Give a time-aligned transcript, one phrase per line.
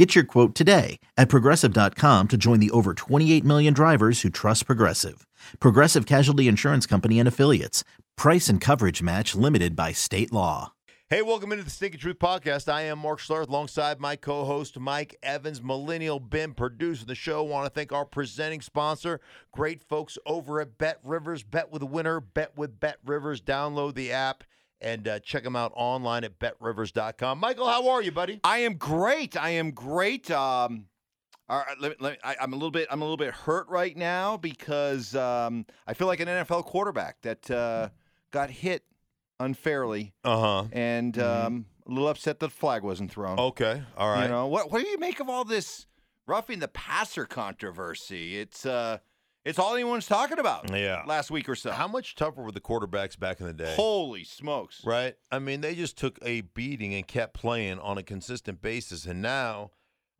[0.00, 4.64] Get your quote today at progressive.com to join the over 28 million drivers who trust
[4.64, 5.26] Progressive.
[5.60, 7.84] Progressive Casualty Insurance Company and Affiliates.
[8.16, 10.72] Price and coverage match limited by state law.
[11.10, 12.72] Hey, welcome into the Stinky Truth Podcast.
[12.72, 17.42] I am Mark Schlereth alongside my co host Mike Evans, Millennial Ben, producing the show.
[17.42, 19.20] want to thank our presenting sponsor,
[19.52, 21.42] great folks over at Bet Rivers.
[21.42, 23.42] Bet with a winner, bet with Bet Rivers.
[23.42, 24.44] Download the app
[24.80, 27.38] and uh, check them out online at betrivers.com.
[27.38, 28.40] Michael, how are you, buddy?
[28.44, 29.36] I am great.
[29.36, 30.30] I am great.
[30.30, 30.86] Um,
[31.48, 32.86] all right, let, let, I, am a little bit.
[32.90, 37.20] I'm a little bit hurt right now because um, I feel like an NFL quarterback
[37.22, 37.88] that uh,
[38.30, 38.84] got hit
[39.40, 40.64] unfairly, Uh huh.
[40.72, 43.38] and um, a little upset that the flag wasn't thrown.
[43.38, 43.82] Okay.
[43.96, 44.24] All right.
[44.24, 44.70] You know what?
[44.70, 45.86] What do you make of all this
[46.26, 48.38] roughing the passer controversy?
[48.38, 48.98] It's uh,
[49.44, 50.70] it's all anyone's talking about.
[50.70, 51.02] Yeah.
[51.06, 51.70] Last week or so.
[51.70, 53.74] How much tougher were the quarterbacks back in the day?
[53.74, 54.82] Holy smokes!
[54.84, 55.14] Right?
[55.30, 59.06] I mean, they just took a beating and kept playing on a consistent basis.
[59.06, 59.70] And now,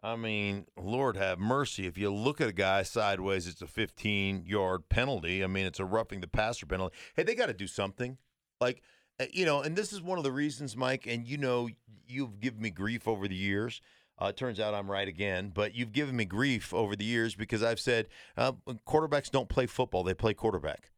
[0.02, 1.86] I mean, Lord have mercy.
[1.86, 5.44] If you look at a guy sideways, it's a 15 yard penalty.
[5.44, 6.96] I mean, it's a roughing the passer penalty.
[7.14, 8.16] Hey, they got to do something.
[8.60, 8.82] Like,
[9.20, 11.68] uh, you know, and this is one of the reasons, Mike, and you know,
[12.06, 13.82] you've given me grief over the years.
[14.20, 17.34] Uh, it turns out I'm right again, but you've given me grief over the years
[17.34, 18.52] because I've said uh,
[18.86, 20.90] quarterbacks don't play football; they play quarterback.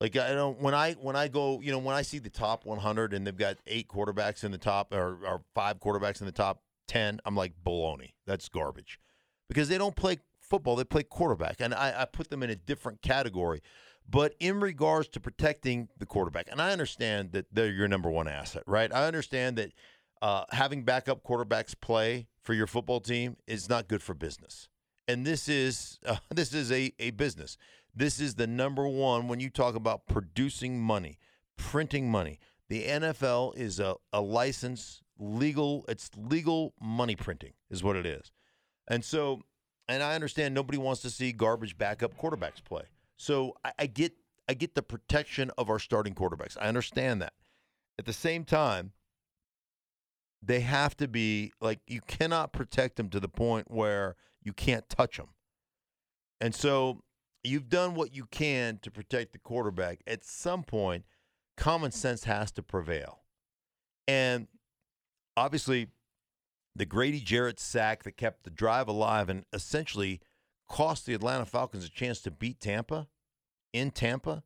[0.00, 2.64] Like I don't when I when I go, you know, when I see the top
[2.64, 6.32] 100 and they've got eight quarterbacks in the top or, or five quarterbacks in the
[6.32, 8.12] top 10, I'm like baloney.
[8.24, 9.00] That's garbage
[9.48, 12.56] because they don't play football; they play quarterback, and I, I put them in a
[12.56, 13.60] different category.
[14.10, 18.26] But in regards to protecting the quarterback, and I understand that they're your number one
[18.26, 18.90] asset, right?
[18.94, 19.72] I understand that
[20.22, 24.68] uh, having backup quarterbacks play for your football team is not good for business.
[25.06, 27.56] And this is uh, this is a, a business.
[27.94, 31.18] This is the number one when you talk about producing money,
[31.56, 32.38] printing money.
[32.68, 38.30] The NFL is a, a license, legal, it's legal money printing, is what it is.
[38.86, 39.40] And so,
[39.88, 42.82] and I understand nobody wants to see garbage backup quarterbacks play.
[43.16, 44.12] So I, I get
[44.48, 46.56] I get the protection of our starting quarterbacks.
[46.60, 47.34] I understand that.
[47.98, 48.92] At the same time,
[50.42, 54.88] they have to be like you cannot protect them to the point where you can't
[54.88, 55.28] touch them.
[56.40, 57.02] And so
[57.42, 60.00] you've done what you can to protect the quarterback.
[60.06, 61.04] At some point,
[61.56, 63.22] common sense has to prevail.
[64.06, 64.46] And
[65.36, 65.88] obviously,
[66.74, 70.20] the Grady Jarrett sack that kept the drive alive and essentially
[70.68, 73.08] cost the Atlanta Falcons a chance to beat Tampa
[73.72, 74.44] in Tampa,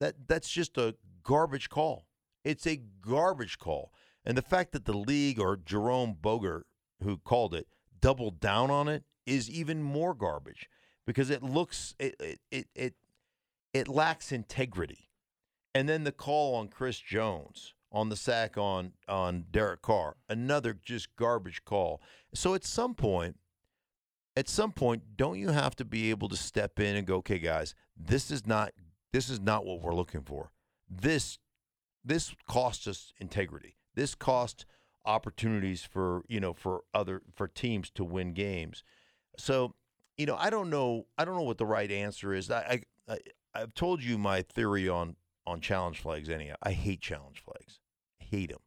[0.00, 2.06] that that's just a garbage call.
[2.44, 3.92] It's a garbage call.
[4.24, 6.66] And the fact that the league or Jerome Boger,
[7.02, 7.66] who called it,
[8.00, 10.68] doubled down on it is even more garbage
[11.06, 12.94] because it looks it it it it,
[13.72, 15.08] it lacks integrity.
[15.74, 20.78] And then the call on Chris Jones on the sack on on Derek Carr, another
[20.82, 22.00] just garbage call.
[22.34, 23.38] So at some point,
[24.36, 27.38] at some point, don't you have to be able to step in and go, okay,
[27.38, 28.72] guys, this is not
[29.12, 30.50] this is not what we're looking for.
[30.88, 31.38] This
[32.04, 33.76] this costs us integrity.
[33.94, 34.66] This cost
[35.04, 38.84] opportunities for you know for other for teams to win games.
[39.38, 39.74] So
[40.16, 42.50] you know I don't know I don't know what the right answer is.
[42.50, 43.18] I, I, I
[43.54, 45.16] I've told you my theory on
[45.46, 46.28] on challenge flags.
[46.28, 47.80] Anyhow, I hate challenge flags.
[48.20, 48.60] I hate them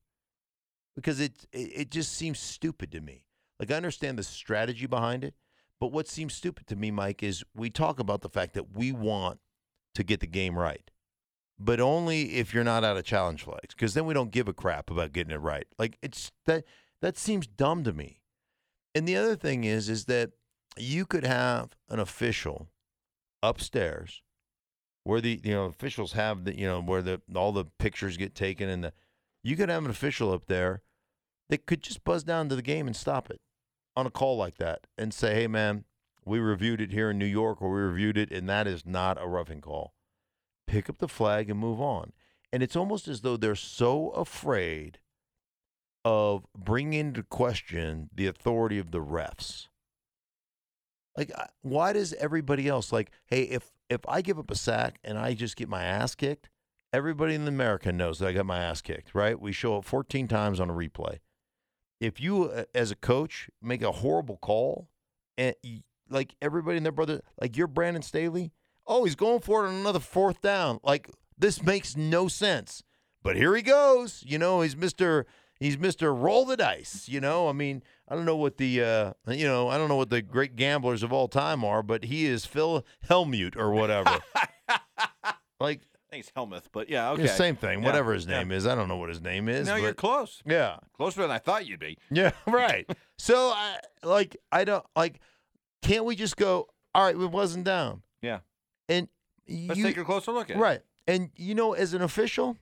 [0.95, 3.25] because it, it it just seems stupid to me.
[3.59, 5.33] Like I understand the strategy behind it,
[5.79, 8.91] but what seems stupid to me, Mike, is we talk about the fact that we
[8.91, 9.39] want
[9.93, 10.91] to get the game right
[11.57, 14.53] but only if you're not out of challenge flags because then we don't give a
[14.53, 15.67] crap about getting it right.
[15.79, 16.63] Like it's that
[17.01, 18.21] that seems dumb to me.
[18.93, 20.31] And the other thing is is that
[20.77, 22.69] you could have an official
[23.41, 24.21] upstairs
[25.03, 28.35] where the you know officials have the you know where the all the pictures get
[28.35, 28.93] taken and the
[29.43, 30.81] you could have an official up there
[31.49, 33.39] that could just buzz down to the game and stop it
[33.95, 35.85] on a call like that and say hey man
[36.25, 39.21] we reviewed it here in New York or we reviewed it and that is not
[39.21, 39.93] a roughing call
[40.67, 42.11] pick up the flag and move on.
[42.51, 44.99] And it's almost as though they're so afraid
[46.03, 49.67] of bringing into question the authority of the refs.
[51.17, 51.31] Like,
[51.61, 55.33] why does everybody else like, hey, if if I give up a sack and I
[55.33, 56.49] just get my ass kicked,
[56.91, 59.39] everybody in America knows that I got my ass kicked, right?
[59.39, 61.19] We show it 14 times on a replay.
[61.99, 64.89] If you, uh, as a coach, make a horrible call,
[65.37, 65.55] and
[66.09, 68.51] like everybody and their brother, like you're Brandon Staley,
[68.87, 70.79] oh, he's going for it on another fourth down.
[70.83, 72.83] Like, This makes no sense.
[73.23, 74.23] But here he goes.
[74.25, 75.25] You know, he's Mr.
[75.59, 76.15] He's Mr.
[76.15, 77.07] Roll the dice.
[77.09, 79.95] You know, I mean, I don't know what the uh, you know, I don't know
[79.95, 84.19] what the great gamblers of all time are, but he is Phil Hellmute or whatever.
[85.59, 87.25] like I think it's Hellmuth, but yeah, okay.
[87.25, 87.79] yeah, same thing.
[87.79, 88.39] Yeah, Whatever his yeah.
[88.39, 89.67] name is, I don't know what his name is.
[89.67, 90.43] No, but, you're close.
[90.45, 91.97] yeah, Closer than I thought you'd be.
[92.11, 92.87] yeah, right.
[93.17, 95.19] so I like I don't like.
[95.81, 96.67] Can't we just go?
[96.93, 98.01] All right, it wasn't down.
[98.89, 99.07] And
[99.47, 100.59] Let's you, take a closer look at it.
[100.59, 100.81] Right.
[101.07, 102.57] And you know, as an official,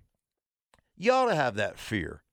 [0.98, 2.24] you ought to have that fear.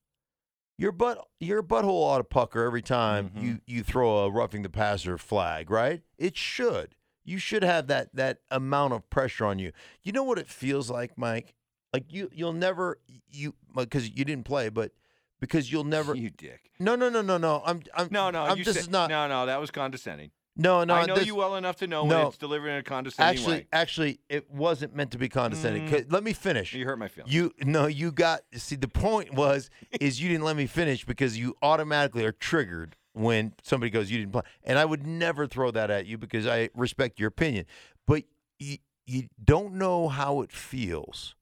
[0.77, 3.43] Your butt your butthole ought to pucker every time Mhm.
[3.43, 6.01] you, you throw a roughing the passer flag, right?
[6.17, 6.95] It should.
[7.23, 9.71] You should have that that amount of pressure on you.
[10.01, 11.53] You know what it feels like, Mike?
[11.93, 12.99] Like you you'll never
[13.29, 14.91] you because you didn't play, but
[15.39, 16.71] because you'll never You dick.
[16.79, 17.61] No, no, no, no, no.
[17.65, 20.31] I'm I'm No, no, I'm, this said, is not No, no, that was condescending.
[20.55, 20.93] No, no.
[20.93, 22.17] I know this- you well enough to know no.
[22.17, 23.67] when it's delivered in a condescending Actually, way.
[23.71, 25.87] actually, it wasn't meant to be condescending.
[25.87, 26.11] Mm.
[26.11, 26.73] Let me finish.
[26.73, 27.33] You hurt my feelings.
[27.33, 28.41] You no, you got.
[28.53, 29.69] See, the point was
[29.99, 34.19] is you didn't let me finish because you automatically are triggered when somebody goes, "You
[34.19, 37.65] didn't play," and I would never throw that at you because I respect your opinion.
[38.05, 38.23] But
[38.59, 41.35] you you don't know how it feels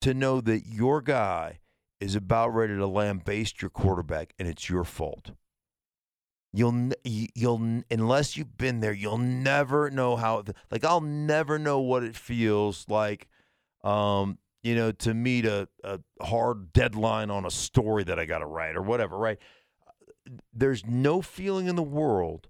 [0.00, 1.60] to know that your guy
[2.00, 5.32] is about ready to lambaste your quarterback and it's your fault.
[6.52, 10.44] You'll you- you'll unless you've been there, you'll never know how.
[10.70, 13.28] Like I'll never know what it feels like,
[13.84, 18.38] um, you know, to meet a, a hard deadline on a story that I got
[18.38, 19.16] to write or whatever.
[19.16, 19.38] Right?
[20.52, 22.48] There's no feeling in the world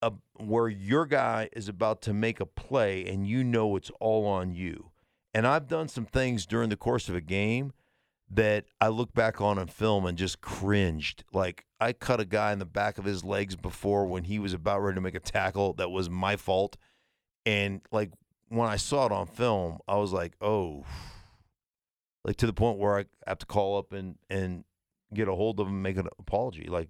[0.00, 4.26] of where your guy is about to make a play and you know it's all
[4.26, 4.90] on you.
[5.34, 7.72] And I've done some things during the course of a game
[8.34, 11.24] that I look back on in film and just cringed.
[11.32, 14.54] Like I cut a guy in the back of his legs before when he was
[14.54, 16.76] about ready to make a tackle that was my fault.
[17.44, 18.10] And like
[18.48, 20.84] when I saw it on film, I was like, oh,
[22.24, 24.64] like to the point where I have to call up and and
[25.12, 26.68] get a hold of him make an apology.
[26.70, 26.88] Like,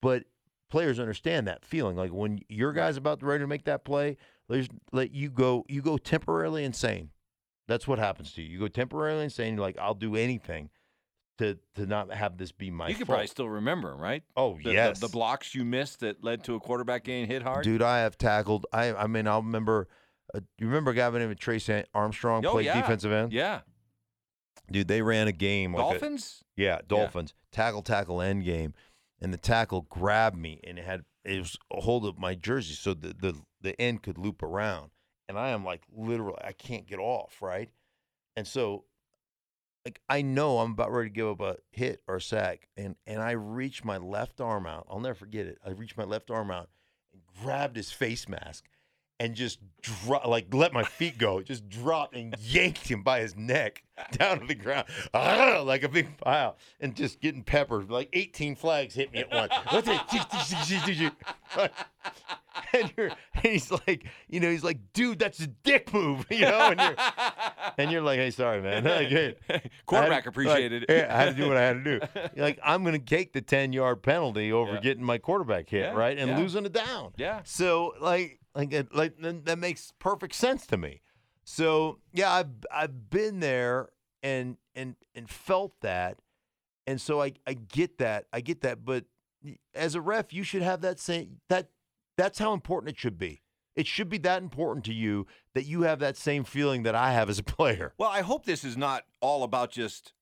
[0.00, 0.24] but
[0.70, 1.96] players understand that feeling.
[1.96, 4.16] Like when your guy's about to ready to make that play,
[4.48, 5.66] there's let you go.
[5.68, 7.10] You go temporarily insane.
[7.72, 8.48] That's what happens to you.
[8.50, 9.54] You go temporarily insane.
[9.54, 10.68] You're like, I'll do anything
[11.38, 13.14] to to not have this be my you could fault.
[13.16, 14.22] probably still remember right?
[14.36, 17.42] oh The, the- yes, The, blocks you missed that led to a quarterback getting hit
[17.42, 17.64] hard.
[17.64, 17.80] dude.
[17.82, 18.66] I have tackled.
[18.72, 19.88] I I mean, I'll remember.
[20.34, 22.80] Uh, you remember a guy by the name of Trace Armstrong Oh, played yeah.
[22.80, 23.32] defensive end.
[23.32, 23.60] Yeah.
[24.70, 25.74] Dude, they ran a game.
[25.74, 26.44] Like a- Dolphins?
[26.56, 28.74] Yeah, Dolphins tackle tackle end game,
[29.20, 32.74] and the tackle grabbed me and it had it was a hold of my jersey
[32.74, 34.90] so the the the end could loop around,
[35.32, 37.70] and I am like literally I can't get off right,
[38.36, 38.84] and so
[39.86, 42.96] like I know I'm about ready to give up a hit or a sack, and
[43.06, 44.86] and I reach my left arm out.
[44.90, 45.58] I'll never forget it.
[45.66, 46.68] I reached my left arm out
[47.14, 48.66] and grabbed his face mask.
[49.20, 53.36] And just drop, like let my feet go, just dropped and yanked him by his
[53.36, 57.88] neck down to the ground, Ah, like a big pile, and just getting peppered.
[57.88, 59.52] Like 18 flags hit me at once.
[62.74, 66.40] And, you're, and he's like, you know, he's like, dude, that's a dick move, you
[66.40, 66.94] know, and you're,
[67.78, 68.82] and you're like, hey, sorry, man.
[68.92, 69.36] Like, hey,
[69.86, 72.06] Quarterback appreciated like, I had to do what I had to do.
[72.34, 74.80] You're like, I'm going to take the 10 yard penalty over Yeah.
[74.80, 76.38] getting my quarterback hit, Yeah, right, and yeah.
[76.38, 77.12] losing it down.
[77.16, 77.40] Yeah.
[77.44, 81.00] So like like like that makes perfect sense to me.
[81.44, 83.88] So yeah, I've I've been there
[84.22, 86.18] and and and felt that,
[86.86, 88.84] and so I I get that I get that.
[88.84, 89.04] But
[89.74, 91.68] as a ref, you should have that same that
[92.16, 93.42] that's how important it should be.
[93.74, 97.12] It should be that important to you that you have that same feeling that I
[97.12, 97.94] have as a player.
[97.96, 100.12] Well, I hope this is not all about just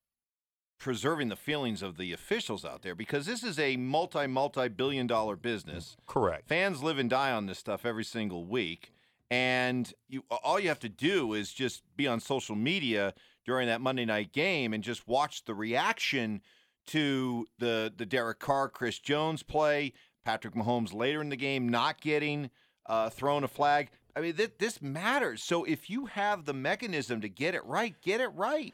[0.79, 5.07] preserving the feelings of the officials out there because this is a multi multi billion
[5.07, 5.97] dollar business.
[6.01, 6.49] Mm, correct.
[6.49, 8.93] Fans live and die on this stuff every single week.
[9.31, 13.81] And you all you have to do is just be on social media during that
[13.81, 16.41] Monday night game and just watch the reaction
[16.89, 19.93] to the the Derek Carr, Chris Jones play,
[20.31, 22.51] Patrick Mahomes later in the game not getting
[22.87, 23.91] uh, thrown a flag.
[24.15, 25.43] I mean, th- this matters.
[25.43, 28.73] So if you have the mechanism to get it right, get it right.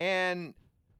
[0.00, 0.52] And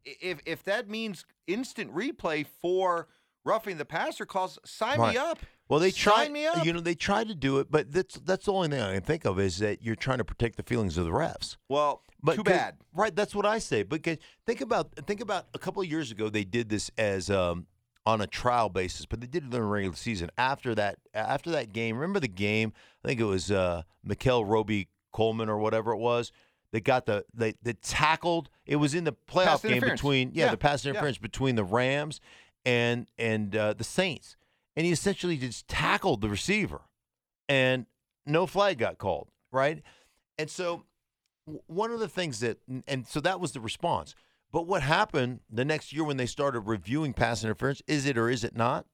[0.06, 3.08] if if that means instant replay for
[3.44, 5.12] roughing the passer calls, sign Right.
[5.12, 5.40] me up.
[5.68, 6.32] Well, they tried.
[6.32, 6.64] me up.
[6.64, 9.02] You know, they tried to do it, but that's that's the only thing I can
[9.02, 11.58] think of is that you're trying to protect the feelings of the refs.
[11.68, 12.78] Well, But too bad.
[12.94, 13.14] right?
[13.14, 13.82] That's what I say.
[13.82, 17.66] Because think about think about a couple of years ago, they did this as um,
[18.08, 20.30] on a trial basis, but they did it in the regular season.
[20.38, 22.72] After that, after that game, remember the game?
[23.04, 26.32] I think it was uh, Mikel Robey Coleman or whatever it was.
[26.72, 28.48] They got the they, they tackled.
[28.64, 30.90] It was in the playoff Pass game between yeah, Yeah, the pass yeah.
[30.92, 32.22] interference between the Rams
[32.64, 34.36] and and uh, the Saints,
[34.74, 36.80] and he essentially just tackled the receiver,
[37.46, 37.84] and
[38.24, 39.82] no flag got called, right?
[40.38, 40.84] And so
[41.66, 44.14] one of the things that, and so that was the response.
[44.50, 47.82] But what happened the next year when they started reviewing pass interference?
[47.86, 48.86] Is it or is it not?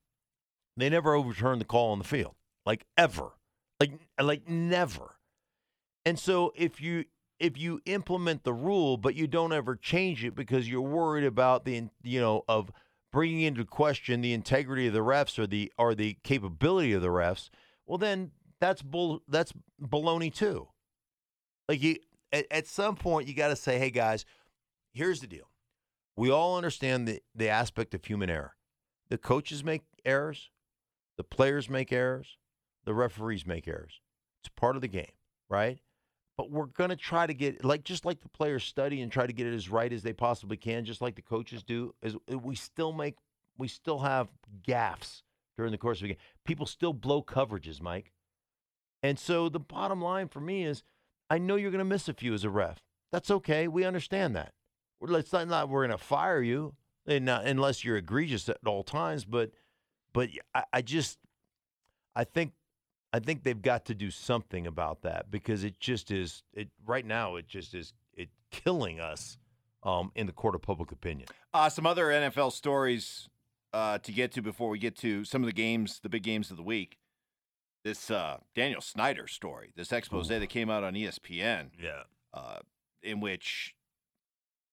[0.76, 2.34] They never overturned the call on the field,
[2.66, 3.30] like ever,
[3.78, 5.16] like like never.
[6.04, 7.04] And so if you
[7.38, 11.64] if you implement the rule but you don't ever change it because you're worried about
[11.64, 12.70] the you know of
[13.12, 17.08] bringing into question the integrity of the refs or the or the capability of the
[17.08, 17.48] refs,
[17.86, 20.66] well then that's bull that's baloney too.
[21.68, 21.96] Like you
[22.32, 24.24] at, at some point you got to say, hey guys,
[24.94, 25.50] here's the deal.
[26.16, 28.54] We all understand the the aspect of human error.
[29.10, 30.50] The coaches make errors,
[31.16, 32.38] the players make errors,
[32.84, 34.00] the referees make errors.
[34.42, 35.12] It's part of the game,
[35.48, 35.78] right?
[36.36, 39.26] But we're going to try to get like just like the players study and try
[39.26, 41.94] to get it as right as they possibly can, just like the coaches do.
[42.02, 43.16] Is we still make
[43.56, 44.28] we still have
[44.66, 45.22] gaffes
[45.56, 46.22] during the course of the game.
[46.44, 48.12] People still blow coverages, Mike.
[49.02, 50.82] And so the bottom line for me is,
[51.28, 52.82] I know you're going to miss a few as a ref.
[53.12, 53.68] That's okay.
[53.68, 54.52] We understand that.
[55.00, 56.74] Let's not, not we're going to fire you,
[57.06, 59.24] and not, unless you're egregious at all times.
[59.24, 59.50] But
[60.12, 61.18] but I, I just
[62.16, 62.52] I think
[63.12, 67.04] I think they've got to do something about that because it just is it right
[67.04, 69.38] now it just is it killing us
[69.82, 71.28] um, in the court of public opinion.
[71.52, 73.28] Uh, some other NFL stories
[73.72, 76.50] uh, to get to before we get to some of the games, the big games
[76.50, 76.98] of the week.
[77.84, 80.38] This uh, Daniel Snyder story, this expose Ooh.
[80.40, 82.04] that came out on ESPN, Yeah.
[82.32, 82.60] uh,
[83.02, 83.74] in which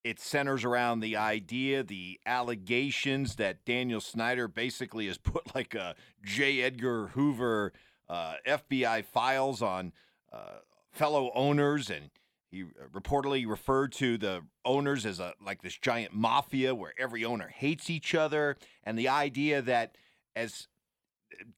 [0.04, 5.96] it centers around the idea, the allegations that Daniel Snyder basically has put like a
[6.24, 6.62] J.
[6.62, 7.74] Edgar Hoover
[8.10, 9.94] uh, FBI files on
[10.34, 10.60] uh,
[10.92, 12.10] fellow owners, and
[12.50, 17.48] he reportedly referred to the owners as a like this giant mafia where every owner
[17.48, 19.96] hates each other, and the idea that
[20.36, 20.68] as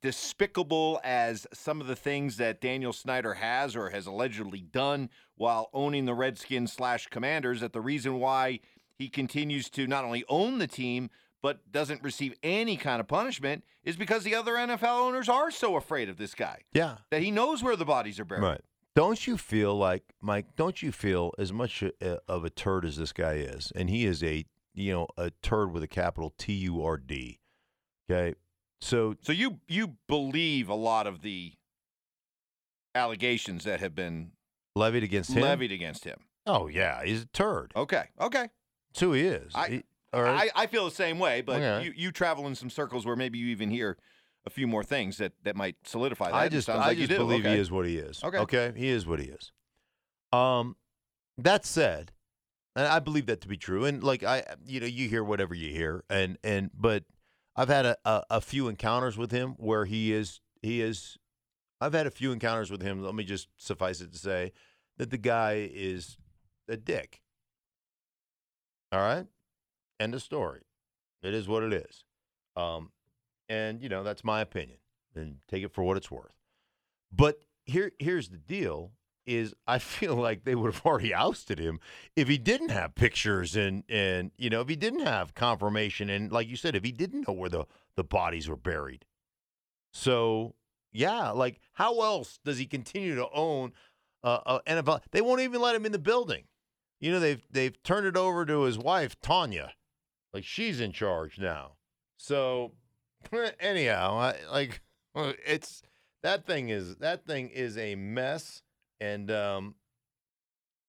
[0.01, 5.69] despicable as some of the things that Daniel Snyder has or has allegedly done while
[5.73, 8.59] owning the Redskins slash Commanders, that the reason why
[8.97, 11.09] he continues to not only own the team
[11.41, 15.75] but doesn't receive any kind of punishment is because the other NFL owners are so
[15.75, 16.97] afraid of this guy Yeah.
[17.11, 18.43] that he knows where the bodies are buried.
[18.43, 18.61] Right.
[18.95, 20.55] Don't you feel like Mike?
[20.55, 24.05] Don't you feel as much uh, of a turd as this guy is, and he
[24.05, 27.39] is a you know a turd with a capital T U R D.
[28.09, 28.35] Okay,
[28.83, 31.53] so So you you believe a lot of the
[32.95, 34.31] allegations that have been
[34.75, 35.41] levied against him.
[35.43, 36.19] levied against him.
[36.45, 37.71] Oh yeah, he's a turd.
[37.75, 38.49] Okay, okay.
[38.91, 39.51] That's who he is.
[39.55, 40.51] I- He- right.
[40.55, 41.85] I, I feel the same way, but Okay.
[41.87, 43.97] you, you travel in some circles where maybe you even hear
[44.45, 46.35] a few more things that, that might solidify that.
[46.35, 47.55] I just I like just believe Okay.
[47.55, 48.23] he is what he is.
[48.23, 48.37] Okay.
[48.39, 48.73] Okay.
[48.75, 49.51] He is what he is.
[50.31, 50.75] Um
[51.37, 52.11] that said,
[52.75, 53.85] and I believe that to be true.
[53.85, 57.05] And like I you know, you hear whatever you hear and and but
[57.55, 61.17] I've had a, a, a few encounters with him where he is he is
[61.81, 64.53] I've had a few encounters with him, let me just suffice it to say
[64.97, 66.17] that the guy is
[66.67, 67.21] a dick.
[68.91, 69.25] All right?
[69.99, 70.61] End of story.
[71.21, 72.03] It is what it is.
[72.55, 72.91] Um
[73.49, 74.79] and you know, that's my opinion
[75.15, 76.35] and take it for what it's worth.
[77.11, 78.93] But here here's the deal
[79.25, 81.79] is I feel like they would have already ousted him
[82.15, 86.31] if he didn't have pictures and and you know if he didn't have confirmation and
[86.31, 87.65] like you said if he didn't know where the
[87.95, 89.05] the bodies were buried.
[89.91, 90.55] So,
[90.91, 93.73] yeah, like how else does he continue to own
[94.23, 96.45] uh, uh NFL they won't even let him in the building.
[96.99, 99.73] You know they've they've turned it over to his wife Tanya.
[100.33, 101.73] Like she's in charge now.
[102.17, 102.71] So
[103.59, 104.81] anyhow, I, like
[105.15, 105.83] it's
[106.21, 108.61] that thing is that thing is a mess,
[109.03, 109.75] and um,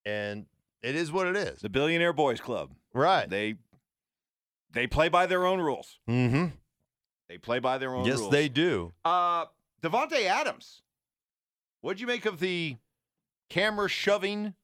[0.05, 0.47] and
[0.83, 1.61] it is what it is.
[1.61, 2.71] The Billionaire Boys Club.
[2.93, 3.29] Right.
[3.29, 3.57] They
[4.73, 5.99] they play by their own rules.
[6.09, 6.47] mm-hmm.
[7.29, 8.31] They play by their own Yes, rules.
[8.31, 8.93] they do.
[9.05, 9.47] Uh,
[9.83, 10.83] Davante Adams.
[11.81, 12.77] What'd you make of the
[13.51, 14.55] camera shoving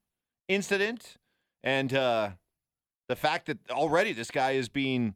[0.48, 1.16] incident
[1.62, 2.30] and uh,
[3.08, 5.14] the fact that already this guy is being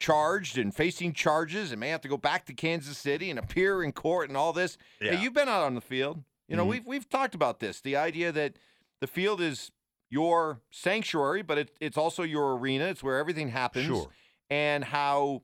[0.00, 3.82] charged and facing charges and may have to go back to Kansas City and appear
[3.82, 4.76] in court and all this?
[5.00, 6.22] Hey, you've been out on the field.
[6.52, 6.68] You know, Mhm.
[6.68, 7.80] we've we've talked about this.
[7.80, 8.58] The idea that
[9.00, 9.72] the field is
[10.10, 12.84] your sanctuary, but it, it's also your arena.
[12.84, 14.10] It's where everything happens Sure.
[14.50, 15.42] and how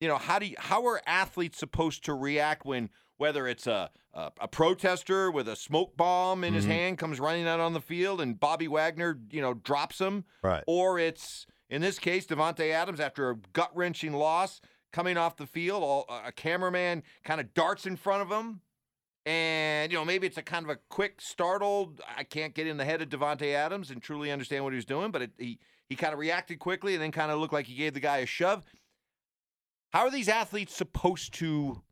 [0.00, 3.90] you know how do you, how are athletes supposed to react when whether it's a
[4.14, 6.68] a, a protester with a smoke bomb in his Mhm.
[6.70, 10.64] hand comes running out on the field and Bobby Wagner you know drops him Right.
[10.66, 15.46] or it's in this case Davante Adams after a gut wrenching loss coming off the
[15.46, 18.62] field all, a cameraman kind of darts in front of him
[19.26, 22.76] and you know maybe it's a kind of a quick startled I can't get in
[22.76, 25.58] the head of Davante Adams and truly understand what he was doing but it, he
[25.88, 28.18] he kind of reacted quickly and then kind of looked like he gave the guy
[28.18, 28.64] a shove.
[29.92, 31.82] How are these athletes supposed to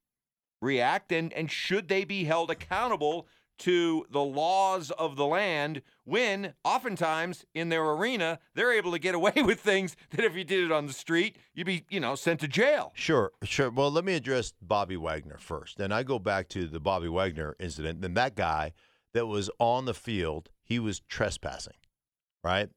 [0.61, 1.13] react?
[1.13, 7.45] And and should they be held accountable to the laws of the land when oftentimes
[7.55, 10.73] in their arena they're able to get away with things that if you did it
[10.73, 13.71] on the street you'd be you know sent to jail Sure, sure.
[13.71, 15.81] Well, let me address Bobby Wagner first.
[15.81, 18.01] And I go back to the Bobby Wagner incident.
[18.03, 18.73] Then that guy
[19.13, 21.75] that was on the field, he was trespassing,
[22.43, 22.71] right?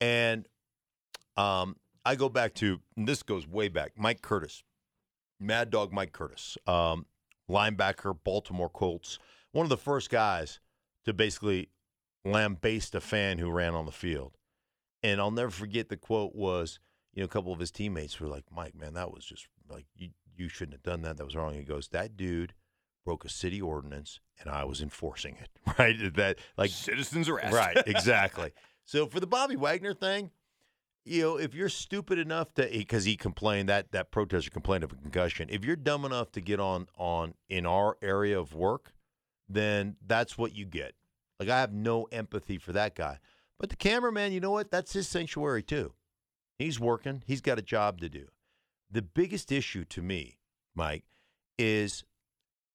[0.00, 0.48] And
[1.36, 3.92] um, I go back to and this goes way back.
[3.96, 4.62] Mike Curtis,
[5.40, 7.06] Mad Dog Mike Curtis, um,
[7.48, 9.18] linebacker, Baltimore Colts,
[9.58, 10.60] one of the first guys
[11.04, 11.68] to basically
[12.24, 14.36] lambaste a fan who ran on the field.
[15.02, 16.78] And I'll never forget the quote was,
[17.12, 19.86] you know, a couple of his teammates were like, Mike, man, that was just like,
[19.96, 21.16] you, you shouldn't have done that.
[21.16, 21.54] That was wrong.
[21.54, 22.54] He goes, that dude
[23.04, 25.48] broke a city ordinance and I was enforcing it.
[25.78, 26.14] Right.
[26.14, 27.76] That, like, citizens arrest right.
[27.86, 28.52] Exactly.
[28.84, 30.30] so for the Bobby Wagner thing,
[31.04, 34.84] you know, if you're stupid enough to, eh, because he complained that that protester complained
[34.84, 35.48] of a concussion.
[35.50, 38.92] If you're dumb enough to get on on in our area of work,
[39.48, 40.94] then that's what you get.
[41.38, 43.18] Like I have no empathy for that guy.
[43.58, 44.70] But the cameraman, you know what?
[44.70, 45.92] That's his sanctuary too.
[46.58, 47.22] He's working.
[47.26, 48.26] He's got a job to do.
[48.90, 50.38] The biggest issue to me,
[50.74, 51.04] Mike,
[51.58, 52.04] is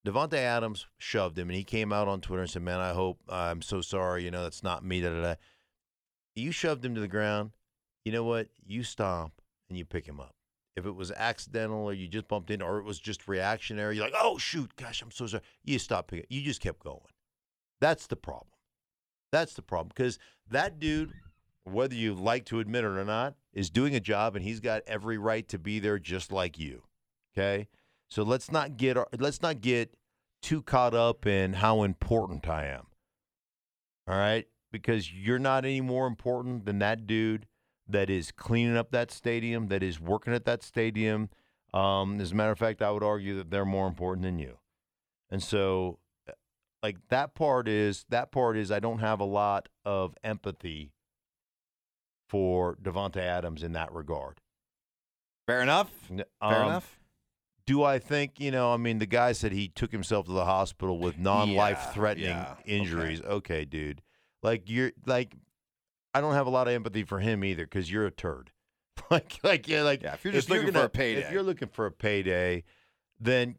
[0.05, 3.19] Davante Adams shoved him, and he came out on Twitter and said, "Man, I hope
[3.29, 4.23] I'm so sorry.
[4.23, 5.35] You know, that's not me." Da da da.
[6.35, 7.51] You shoved him to the ground.
[8.03, 8.49] You know what?
[8.65, 10.35] You stop and you pick him up.
[10.75, 14.05] If it was accidental or you just bumped in, or it was just reactionary, you're
[14.05, 16.25] like, "Oh shoot, gosh, I'm so sorry." You stop picking.
[16.29, 16.99] You just kept going.
[17.79, 18.47] That's the problem.
[19.31, 21.11] That's the problem because that dude,
[21.63, 24.83] whether you like to admit it or not, is doing a job and he's got
[24.87, 26.83] every right to be there just like you.
[27.33, 27.67] Okay?
[28.09, 29.95] So let's not get let's not get
[30.41, 32.85] too caught up in how important I am.
[34.07, 34.45] All right?
[34.71, 37.47] Because you're not any more important than that dude
[37.87, 41.29] that is cleaning up that stadium, that is working at that stadium.
[41.73, 44.57] Um, as a matter of fact, I would argue that they're more important than you.
[45.29, 45.99] And so
[46.83, 50.91] like that part is that part is I don't have a lot of empathy
[52.27, 54.41] for Davante Adams in that regard.
[55.47, 56.99] fair enough fair um, enough
[57.65, 58.73] Do I think you know?
[58.73, 62.77] I mean, the guy said he took himself to the hospital with non-life-threatening yeah, okay.
[62.77, 63.21] injuries.
[63.21, 63.63] Okay.
[63.63, 64.01] dude.
[64.43, 65.35] Like you're like,
[66.13, 68.51] I don't have a lot of empathy for him either because you're a turd.
[69.09, 71.21] like, like yeah, like Yeah, if you're just looking for gonna- a payday.
[71.21, 72.63] if you're looking for a payday,
[73.19, 73.55] then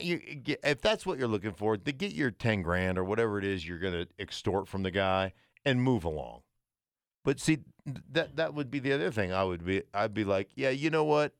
[0.00, 0.20] you,
[0.64, 3.66] if that's what you're looking for, to get your ten grand or whatever it is
[3.66, 5.32] you're going to extort from the guy
[5.64, 6.40] and move along.
[7.24, 7.58] But see,
[8.12, 9.32] that that would be the other thing.
[9.32, 11.32] I would be, I'd be like, yeah, you know what?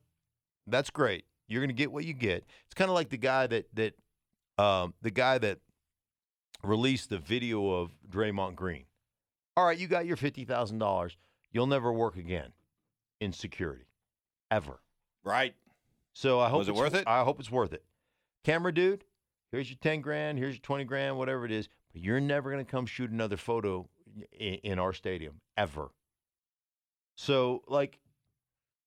[0.65, 1.25] That's great.
[1.47, 2.45] You're going to get what you get.
[2.65, 3.93] It's kind of like the guy that that
[4.57, 5.59] um, the guy that
[6.63, 8.85] released the video of Draymond Green.
[9.57, 11.17] All right, you got your fifty thousand dollars.
[11.51, 12.53] You'll never work again
[13.19, 13.87] in security,
[14.51, 14.79] ever.
[15.23, 15.55] right
[16.13, 17.07] So I hope Was it it's- worth it?
[17.07, 17.83] I hope it's worth it.
[18.43, 19.03] Camera dude,
[19.51, 20.37] here's your ten grand.
[20.37, 21.67] Here's your twenty grand, whatever it is.
[21.91, 23.89] But you're never going to come shoot another photo
[24.31, 25.89] in, in our stadium ever.
[27.15, 27.97] So like,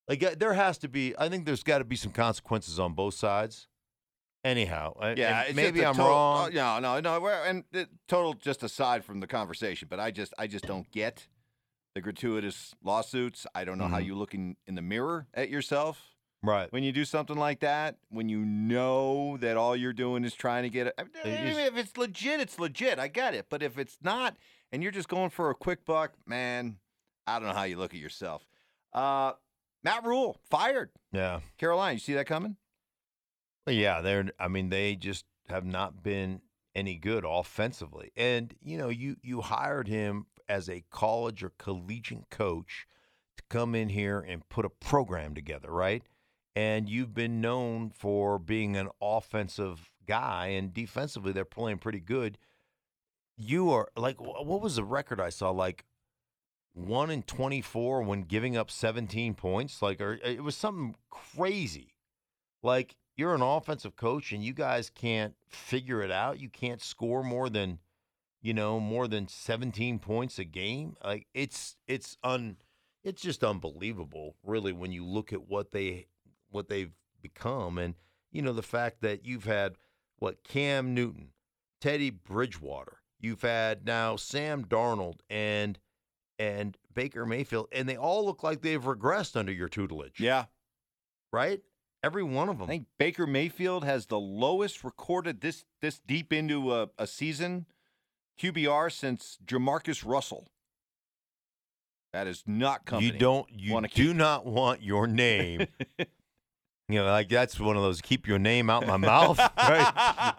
[0.07, 1.13] like uh, there has to be.
[1.17, 3.67] I think there's got to be some consequences on both sides.
[4.43, 6.49] Anyhow, Yeah, maybe I'm total- wrong.
[6.57, 7.27] oh, no, no, no.
[7.27, 11.27] And it, total, just aside from the conversation, but I just, I just don't get
[11.93, 13.45] the gratuitous lawsuits.
[13.53, 14.05] I don't know how Mhm.
[14.05, 16.71] you look in, in the mirror at yourself right.
[16.73, 17.97] when you do something like that.
[18.09, 20.95] When you know that all you're doing is trying to get it.
[20.97, 21.13] I mean,
[21.57, 22.97] if it's legit, it's legit.
[22.97, 23.45] I get it.
[23.49, 24.37] But if it's not,
[24.71, 26.77] and you're just going for a quick buck, man,
[27.27, 28.47] I don't know how you look at yourself.
[28.93, 29.33] Uh,
[29.83, 30.89] Matt Rhule fired.
[31.11, 31.41] Yeah.
[31.57, 32.55] Carolina, you see that coming?
[33.71, 34.31] Yeah, they're.
[34.39, 36.41] I mean, they just have not been
[36.73, 38.11] any good offensively.
[38.15, 42.85] And you know, you you hired him as a college or collegiate coach
[43.37, 46.03] to come in here and put a program together, right?
[46.55, 52.37] And you've been known for being an offensive guy, and defensively they're playing pretty good.
[53.37, 55.51] You are like, what was the record I saw?
[55.51, 55.85] Like
[56.73, 59.81] one in twenty-four when giving up seventeen points.
[59.81, 61.95] Like, or it was something crazy.
[62.61, 66.39] Like you're an offensive coach and you guys can't figure it out.
[66.39, 67.77] You can't score more than,
[68.41, 70.95] you know, more than 17 points a game.
[71.03, 72.57] Like it's it's un
[73.03, 76.07] it's just unbelievable, really, when you look at what they
[76.49, 77.93] what they've become and
[78.31, 79.75] you know the fact that you've had
[80.17, 81.29] what Cam Newton,
[81.79, 85.77] Teddy Bridgewater, you've had now Sam Darnold and
[86.39, 90.19] and Baker Mayfield, and they all look like they've regressed under your tutelage.
[90.19, 90.45] Yeah.
[91.31, 91.61] Right?
[92.03, 92.65] Every one of them.
[92.65, 97.67] I think Baker Mayfield has the lowest recorded this this deep into a, a season
[98.39, 100.47] QBR since Jamarcus Russell.
[102.13, 103.11] That is not company.
[103.11, 103.47] You don't.
[103.51, 104.15] You wanna do keep.
[104.15, 105.67] not want your name.
[105.99, 106.07] you
[106.89, 109.39] know, like that's one of those keep your name out my mouth.
[109.57, 110.35] Right?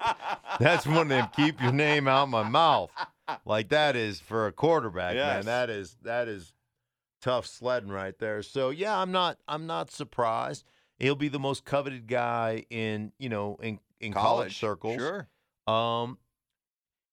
[0.61, 2.91] That's one of them keep your name out my mouth.
[3.47, 5.47] Like that is for a quarterback, man.
[5.47, 6.53] That is that is
[7.23, 8.43] tough sledding right there.
[8.43, 10.65] So yeah, I'm not I'm not surprised.
[11.03, 14.97] He'll be the most coveted guy in you know in in college, circles.
[14.97, 15.29] Sure.
[15.67, 16.17] Um,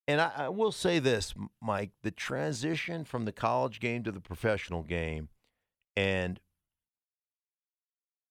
[0.08, 4.22] and I, I will say this, Mike: the transition from the college game to the
[4.22, 5.30] professional game,
[5.98, 6.40] and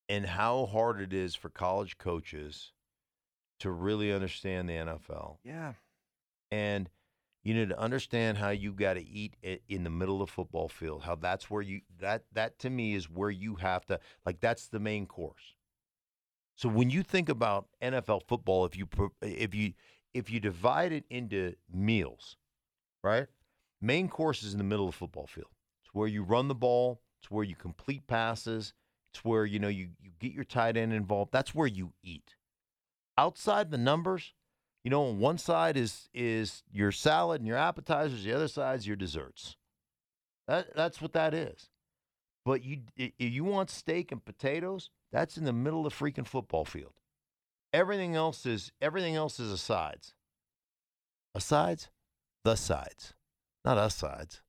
[0.08, 2.72] and how hard it is for college coaches
[3.60, 5.72] to really understand the NFL, Yeah.
[6.52, 6.88] and
[7.44, 9.34] you need to understand how you got to eat
[9.68, 11.02] in the middle of football field.
[11.02, 14.68] How that's where you that that to me is where you have to like that's
[14.68, 15.54] the main course.
[16.56, 18.88] So when you think about NFL football, if you
[19.22, 19.74] if you
[20.12, 22.36] if you divide it into meals,
[23.02, 23.26] right?
[23.80, 25.52] Main course is in the middle of football field.
[25.84, 27.00] It's where you run the ball.
[27.20, 28.74] It's where you complete passes.
[29.12, 31.32] It's where you know you you get your tight end involved.
[31.32, 32.34] That's where you eat.
[33.16, 34.34] Outside the numbers,
[34.84, 38.24] you know, on one side is is your salad and your appetizers.
[38.24, 39.56] The other side is your desserts.
[40.46, 41.68] That that's what that is.
[42.44, 46.26] But you if you want steak and potatoes, that's in the middle of the freaking
[46.26, 46.94] football field.
[47.72, 50.14] Everything else is everything else is asides.
[51.34, 51.90] Asides,
[52.44, 53.14] the sides,
[53.64, 54.40] not us sides.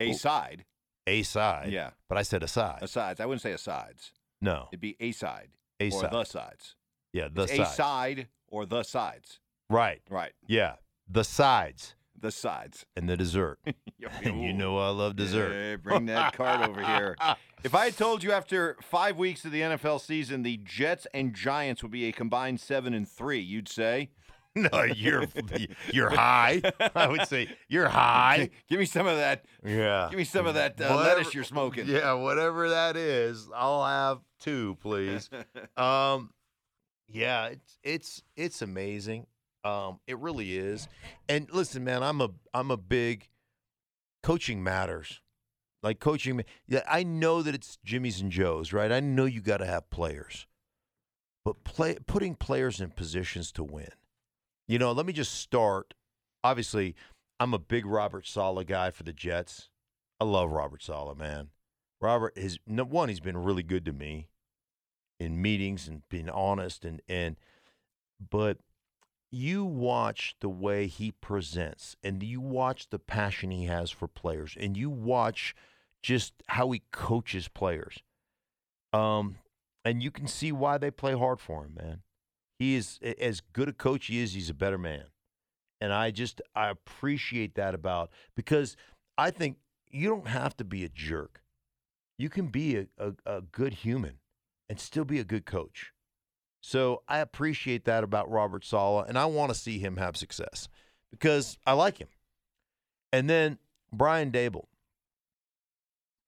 [0.00, 0.64] A side.
[1.06, 1.70] A side.
[1.72, 1.90] Yeah.
[2.08, 2.80] But I said aside.
[2.82, 3.20] Asides.
[3.20, 4.12] I wouldn't say asides.
[4.40, 5.48] No, It'd be a side
[5.80, 6.12] a or side.
[6.12, 6.76] the sides.
[7.12, 9.40] yeah, the It's a side or the sides.
[9.74, 10.00] Right.
[10.08, 10.32] Right.
[10.46, 10.74] Yeah,
[11.08, 12.86] the sides The sides.
[12.96, 13.58] and the dessert.
[14.22, 15.52] and you know I love dessert.
[15.52, 17.16] Yeah, bring that card over here.
[17.64, 21.32] If I had told you after five weeks of the NFL season, the Jets and
[21.32, 24.10] Giants would be a combined seven and three, you'd say,
[24.54, 25.24] no, you're
[25.90, 26.60] you're high.
[26.94, 28.50] I would say you're high.
[28.68, 29.46] "Give me some of that.
[29.64, 30.08] Yeah.
[30.10, 33.82] Give me some of that uh, Whatever- lettuce you're smoking." Yeah, whatever that is, I'll
[33.86, 35.30] have two, please.
[35.78, 36.34] um,
[37.08, 39.26] yeah, it's it's it's amazing.
[39.64, 40.88] Um, it really is.
[41.28, 43.28] And listen, man, I'm a I'm a big
[44.22, 45.20] coaching matters.
[45.82, 48.90] Like coaching, yeah, I know that it's Jimmy's and Joe's, right?
[48.90, 50.46] I know you got to have players,
[51.44, 53.90] but play putting players in positions to win.
[54.66, 55.92] You know, let me just start.
[56.42, 56.94] Obviously,
[57.38, 59.68] I'm a big Robert Saleh guy for the Jets.
[60.18, 61.48] I love Robert Saleh, man.
[62.00, 63.08] Robert is one.
[63.10, 64.28] He's been really good to me
[65.20, 67.36] in meetings and being honest and and.
[68.30, 68.58] But
[69.34, 74.56] you watch the way he presents, and you watch the passion he has for players,
[74.58, 75.54] and you watch
[76.02, 77.98] just how he coaches players.
[78.92, 79.36] Um,
[79.84, 82.02] and you can see why they play hard for him, man.
[82.58, 84.34] He is as good a coach he is.
[84.34, 85.06] He's a better man,
[85.80, 88.76] and I just I appreciate that about because
[89.18, 89.56] I think
[89.90, 91.42] you don't have to be a jerk.
[92.16, 94.18] You can be a, a, a good human
[94.68, 95.92] and still be a good coach.
[96.66, 100.70] So I appreciate that about Robert Saleh, and I want to see him have success
[101.10, 102.08] because I like him.
[103.12, 103.58] And then
[103.92, 104.68] Brian Daboll.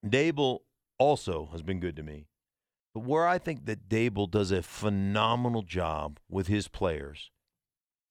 [0.05, 0.59] Daboll
[0.99, 2.27] also has been good to me.
[2.93, 7.31] But where I think that Daboll does a phenomenal job with his players,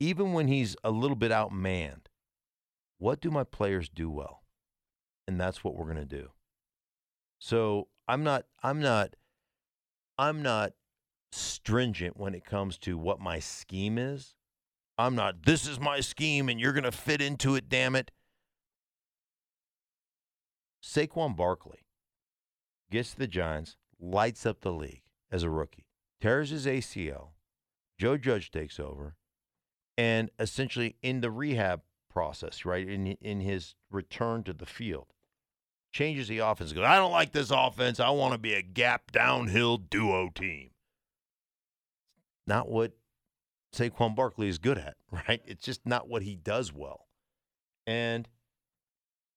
[0.01, 2.07] even when he's a little bit outmanned,
[2.99, 4.43] what do my players do well?
[5.29, 6.31] And that's what we're going to do.
[7.39, 9.15] So I'm not, I'm not,
[10.19, 10.73] I'm not
[11.37, 14.35] stringent when it comes to what my scheme is.
[14.99, 18.11] I'm not, this is my scheme and you're going to fit into it, damn it.
[20.83, 21.87] Saquon Barkley
[22.91, 25.87] gets the Giants, lights up the league as a rookie,
[26.21, 27.31] tears his ACL.
[27.99, 29.17] Joe Judge takes over,
[29.97, 35.07] and essentially in the rehab process, right in in his return to the field,
[35.93, 36.73] changes the offense.
[36.73, 37.99] Goes, I don't like this offense.
[37.99, 40.71] I want to be a gap downhill duo team.
[42.47, 42.93] Not what
[43.75, 44.97] Saquon Barkley is good at,
[45.29, 45.43] right?
[45.47, 47.07] It's just not what he does well,
[47.87, 48.29] and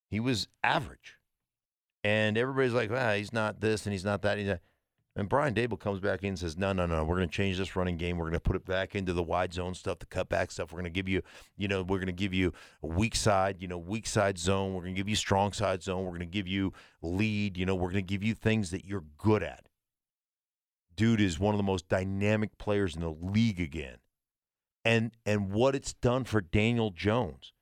[0.10, 1.16] he was average.
[2.04, 4.38] And everybody's like, ah, he's not this and he's not that.
[5.16, 7.58] And Brian Daboll comes back in and says, no, no, no, we're going to change
[7.58, 8.18] this running game.
[8.18, 10.72] We're going to put it back into the wide zone stuff, the cutback stuff.
[10.72, 11.22] We're going to give you,
[11.58, 14.74] you know, we're going to give you weak side, you know, weak side zone.
[14.74, 16.04] We're going to give you strong side zone.
[16.04, 17.58] We're going to give you lead.
[17.58, 19.68] You know, we're going to give you things that you're good at.
[21.00, 24.00] Dude is one of the most dynamic players in the league again.
[24.84, 27.54] And and what it's done for Daniel Jones,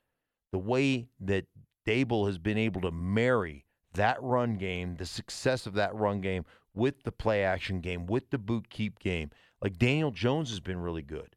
[0.52, 1.46] the way that
[1.86, 6.46] Daboll has been able to marry that run game, the success of that run game
[6.74, 9.30] with the play action game, with the boot keep game.
[9.62, 11.36] Like Daniel Jones has been really good.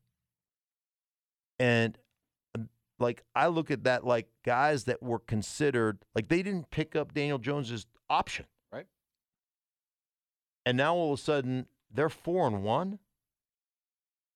[1.58, 1.98] And
[2.58, 2.62] uh,
[2.98, 7.12] like I look at that like guys that were considered like they didn't pick up
[7.12, 8.46] Daniel Jones's option.
[8.72, 8.86] Right.
[10.64, 12.98] And now all of a sudden they're 4 and 1.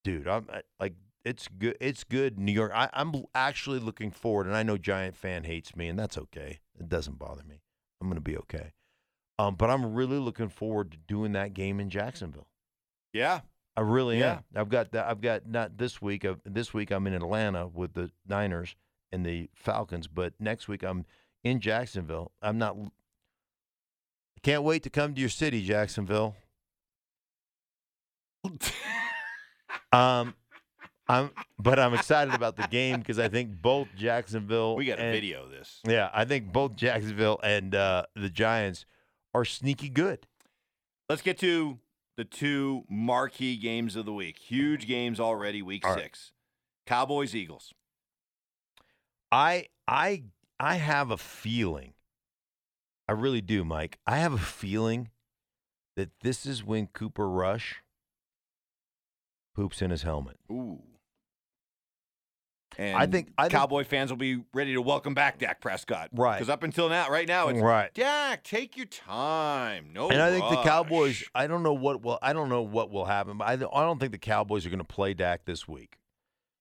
[0.03, 0.47] Dude, I'm
[0.79, 1.77] like it's good.
[1.81, 2.39] It's good.
[2.39, 2.73] New York.
[2.75, 6.61] I, I'm actually looking forward, and I know Giant fan hates me, and that's okay.
[6.79, 7.63] It doesn't bother me.
[8.01, 8.75] I'm going to be okay.
[9.39, 12.49] Um, but I'm really looking forward to doing that game in Jacksonville.
[13.15, 13.41] Yeah.
[13.77, 14.33] I really Yeah.
[14.35, 14.45] am.
[14.55, 15.07] I've got that.
[15.07, 16.25] I've got not this week.
[16.25, 18.77] Of this week, I'm in Atlanta with the Niners
[19.11, 20.07] and the Falcons.
[20.07, 21.07] But next week, I'm
[21.43, 22.33] in Jacksonville.
[22.43, 22.77] I'm not.
[22.77, 26.37] I can't wait to come to your city, Jacksonville.
[29.93, 30.35] Um,
[31.09, 34.75] I'm, but I'm excited about the game because I think both Jacksonville.
[34.75, 35.81] we got a and- video this.
[35.87, 38.87] Yeah, I think both Jacksonville and uh, the Giants
[39.35, 40.27] are sneaky good.
[41.09, 41.79] Let's get to
[42.17, 44.39] the two marquee games of the week.
[44.39, 46.03] Huge games already, week All right.
[46.03, 46.33] six.
[46.87, 47.73] Cowboys, Eagles.
[49.31, 50.25] I I
[50.59, 51.93] I have a feeling.
[53.09, 53.99] I really do, Mike.
[54.07, 55.11] I have a feeling
[55.97, 57.77] that this is when Cooper Rush
[59.55, 60.37] poops in his helmet.
[60.51, 60.83] Ooh.
[62.77, 66.09] And I think- I think- Cowboy fans will be ready to welcome back Dak Prescott.
[66.13, 66.37] Right.
[66.39, 67.95] Because up until now, right now, it's right.
[67.95, 69.93] Dak, take your time.
[69.93, 70.61] No And I think the.
[70.63, 71.23] Cowboys.
[71.37, 72.19] I don't know what will.
[72.21, 74.71] I don't know what will happen, but I, don't- I don't think the Cowboys are
[74.71, 75.99] going to play Dak this week.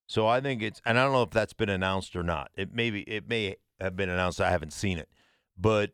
[0.06, 2.52] So I think it's, and I don't know if that's been announced or not.
[2.56, 4.40] It maybe it may have been announced.
[4.40, 5.10] I haven't seen it,
[5.58, 5.92] but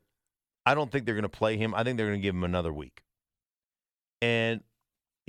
[0.65, 1.73] I don't think they're going to play him.
[1.73, 3.03] I think they're going to give him another week.
[4.21, 4.61] And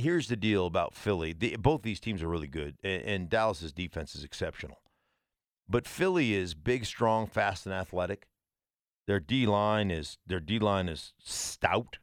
[0.00, 3.72] here's the deal about Philly: the, both these teams are really good, and, and Dallas's
[3.72, 4.78] defense is exceptional.
[5.68, 8.26] But Philly is big, strong, fast, and athletic.
[9.06, 11.98] Their D line is their D line is stout,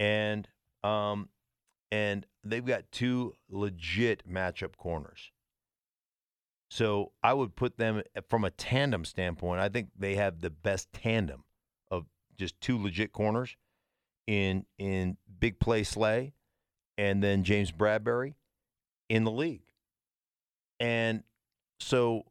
[0.00, 0.48] and
[0.82, 1.28] um,
[1.90, 5.30] and they've got two legit matchup corners.
[6.70, 9.60] So I would put them from a tandem standpoint.
[9.60, 11.44] I think they have the best tandem
[11.90, 12.06] of
[12.38, 13.56] just two legit corners
[14.26, 16.32] in in big play Slay,
[16.98, 18.34] and then James Bradberry
[19.08, 19.64] in the league.
[20.80, 21.22] And
[21.80, 22.24] so,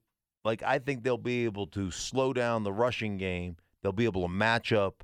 [0.43, 3.57] like, I think they'll be able to slow down the rushing game.
[3.81, 5.03] They'll be able to match up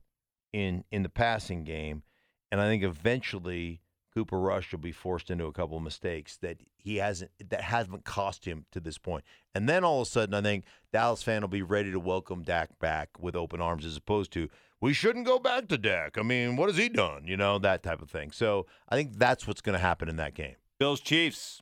[0.54, 2.04] in in the passing game,
[2.52, 3.82] and I think eventually
[4.18, 8.04] Cooper Rush will be forced into a couple of mistakes that he hasn't that hasn't
[8.04, 9.24] cost him to this point.
[9.54, 12.42] And then all of a sudden, I think Dallas fan will be ready to welcome
[12.42, 14.50] Dak back with open arms, as opposed to
[14.82, 16.18] we shouldn't go back to Dak.
[16.18, 17.28] I mean, what has he done?
[17.28, 18.32] You know that type of thing.
[18.32, 20.56] So I think that's what's going to happen in that game.
[20.80, 21.62] Bills, Chiefs.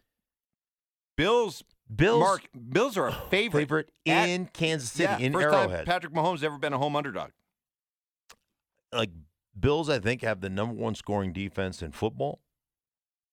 [1.18, 1.62] Bills,
[1.94, 3.64] Bills Mark, Bills are a favorite.
[3.64, 5.80] favorite at- in Kansas City yeah, in first Arrowhead.
[5.80, 7.32] time Patrick Mahomes ever been a home underdog.
[8.94, 9.10] like
[9.60, 12.40] Bills, I think have the number one scoring defense in football.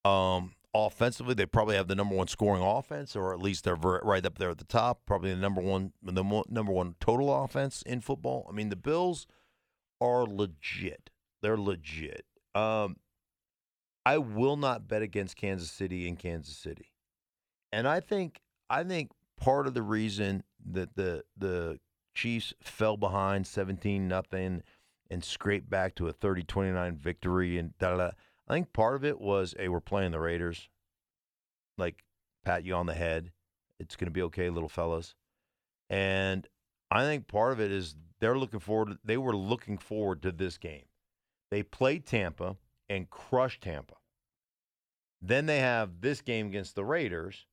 [0.04, 4.24] Um, offensively, they probably have the number one scoring offense, or at least they're right
[4.24, 5.02] up there at the top.
[5.06, 8.46] Probably the number one, the mo- number one total offense in football.
[8.48, 9.26] I mean, the Bills
[10.00, 11.10] are legit.
[11.42, 12.24] They're legit.
[12.54, 12.96] Um,
[14.04, 16.92] I will not bet against Kansas City in Kansas City,
[17.72, 21.78] and I think I think part of the reason that the the
[22.14, 24.62] Chiefs fell behind seventeen nothing
[25.12, 28.10] and scraped back to a 30-29 victory and da da.
[28.52, 30.68] I think part of it was, hey, we're playing the Raiders.
[31.78, 32.04] Like
[32.44, 33.32] pat you on the head.
[33.80, 35.14] It's going to be okay, little fellas.
[35.88, 36.46] And
[36.90, 38.98] I think part of it is they're looking forward.
[39.02, 40.84] They were looking forward to this game.
[41.50, 42.58] They played Tampa
[42.90, 43.94] and crushed Tampa.
[45.22, 47.46] Then they have this game against the Raiders,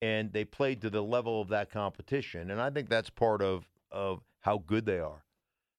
[0.00, 2.50] and they played to the level of that competition.
[2.50, 5.22] And I think that's part of of how good they are.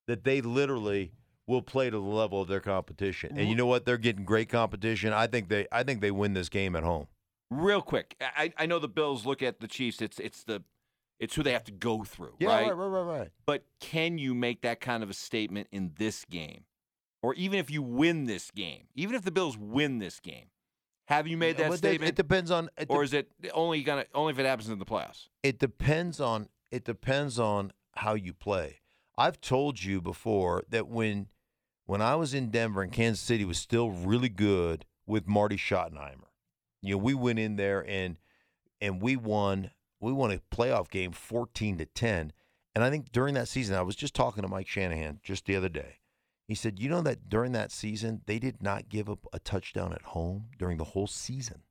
[0.08, 1.14] That they literally
[1.48, 3.38] will play to the level of their competition.
[3.38, 3.86] And you know what?
[3.86, 5.14] They're getting great competition.
[5.14, 7.08] I think they I think they win this game at home.
[7.52, 10.02] Real quick, I, I know the Bills look at the Chiefs.
[10.02, 10.64] It's it's the
[11.20, 12.68] it's who they have to go through, Yeah, right?
[12.68, 13.32] right, right, right, right.
[13.46, 16.66] But can you make that kind of a statement in this game,
[17.22, 20.48] or even if you win this game, even if the Bills win this game,
[21.08, 24.06] have you made that But statement, It depends on it or is it only gonna
[24.16, 25.28] only if it happens in the playoffs?
[25.44, 28.82] it depends on it depends on how you play.
[29.18, 31.28] I've told you before that when
[31.86, 36.30] when I was in Denver and Kansas City was still really good with Marty Schottenheimer.
[36.82, 38.18] You know, we went in there and
[38.82, 42.34] and we won we won a playoff game 14 to 10.
[42.76, 45.56] And I think during that season I was just talking to Mike Shanahan just the
[45.56, 46.00] other day.
[46.48, 49.94] He said, "You know that during that season they did not give up a touchdown
[49.94, 51.64] at home during the whole season.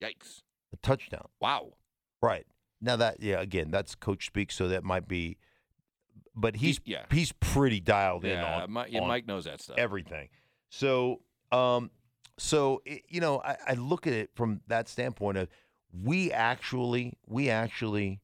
[0.00, 0.42] Yikes!
[0.72, 1.72] A touchdown." Wow.
[2.20, 2.46] Right.
[2.80, 5.38] Now that yeah, again, that's coach speak, so that might be
[6.34, 7.04] but he's He- yeah.
[7.10, 9.76] he's pretty dialed in Yeah, on, Mike, yeah, on Mike knows that stuff.
[9.78, 10.28] everything.
[10.70, 11.90] So um
[12.38, 15.48] so it, you know, I, I look at it from that standpoint of
[15.92, 18.20] we actually we actually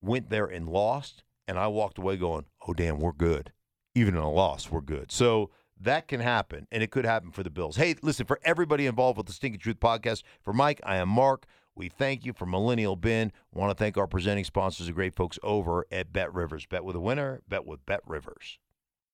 [0.00, 3.52] went there and lost and I walked away going, "Oh damn, we're good."
[3.94, 5.12] Even in a loss, we're good.
[5.12, 7.76] So that can happen, and it could happen for the Bills.
[7.76, 11.46] Hey, listen, for everybody involved with the Stinking Truth podcast, for Mike, I am Mark.
[11.76, 13.32] We thank you for Millennial Ben.
[13.52, 16.66] Want to thank our presenting sponsors, the great folks over at Bet Rivers.
[16.66, 18.58] Bet with a winner, bet with Bet Rivers.